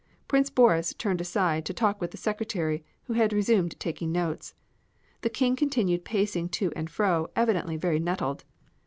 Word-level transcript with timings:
Prince 0.27 0.49
Boris 0.49 0.95
turned 0.95 1.21
aside 1.21 1.63
to 1.63 1.75
talk 1.75 2.01
with 2.01 2.09
the 2.09 2.17
Secretary, 2.17 2.83
who 3.03 3.13
had 3.13 3.31
resumed 3.31 3.79
taking 3.79 4.11
notes. 4.11 4.55
The 5.21 5.29
King 5.29 5.55
continued 5.55 6.05
pacing 6.05 6.49
to 6.57 6.71
and 6.75 6.89
fro, 6.89 7.29
evidently 7.35 7.77
very 7.77 7.99
nettled. 7.99 8.43